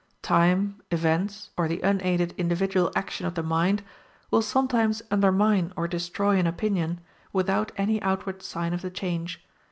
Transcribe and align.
Time, 0.23 0.81
events, 0.89 1.51
or 1.55 1.67
the 1.67 1.79
unaided 1.81 2.33
individual 2.35 2.91
action 2.95 3.27
of 3.27 3.35
the 3.35 3.43
mind, 3.43 3.83
will 4.31 4.41
sometimes 4.41 5.03
undermine 5.11 5.71
or 5.75 5.87
destroy 5.87 6.37
an 6.39 6.47
opinion, 6.47 6.99
without 7.31 7.71
any 7.77 8.01
outward 8.01 8.41
sign 8.41 8.73
of 8.73 8.81
the 8.81 8.89
change. 8.89 9.45